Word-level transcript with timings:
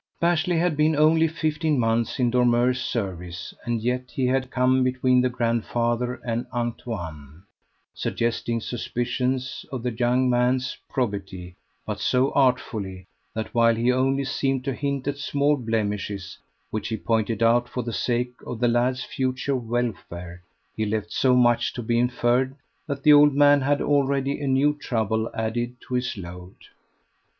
Bashley 0.19 0.57
had 0.57 0.75
been 0.75 0.95
only 0.95 1.27
fifteen 1.27 1.77
months 1.77 2.17
in 2.17 2.31
Dormeur's 2.31 2.81
service, 2.81 3.53
and 3.65 3.83
yet 3.83 4.09
he 4.09 4.25
had 4.25 4.49
come 4.49 4.83
between 4.83 5.21
the 5.21 5.29
grandfather 5.29 6.15
and 6.25 6.47
Antoine, 6.51 7.43
suggesting 7.93 8.61
suspicions 8.61 9.63
of 9.71 9.83
the 9.83 9.91
young 9.91 10.27
man's 10.27 10.75
probity, 10.89 11.55
but 11.85 11.99
so 11.99 12.31
artfully 12.31 13.05
that 13.35 13.53
while 13.53 13.75
he 13.75 13.91
only 13.91 14.23
seemed 14.23 14.63
to 14.63 14.73
hint 14.73 15.07
at 15.07 15.19
small 15.19 15.55
blemishes, 15.55 16.39
which 16.71 16.87
he 16.87 16.97
pointed 16.97 17.43
out 17.43 17.69
for 17.69 17.83
the 17.83 17.93
sake 17.93 18.33
of 18.47 18.59
the 18.59 18.67
lad's 18.67 19.03
future 19.03 19.55
welfare, 19.55 20.41
he 20.75 20.83
left 20.83 21.11
so 21.11 21.35
much 21.35 21.73
to 21.73 21.83
be 21.83 21.99
inferred 21.99 22.55
that 22.87 23.03
the 23.03 23.13
old 23.13 23.35
man 23.35 23.61
had 23.61 23.79
already 23.83 24.41
a 24.41 24.47
new 24.47 24.73
trouble 24.75 25.29
added 25.35 25.75
to 25.79 25.93
his 25.93 26.17
load. 26.17 26.55